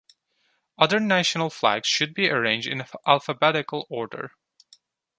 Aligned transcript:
Other 0.79 0.99
national 0.99 1.51
flags 1.51 1.87
should 1.87 2.15
be 2.15 2.27
arranged 2.27 2.67
in 2.67 2.83
alphabetical 3.05 3.85
order. 3.87 4.31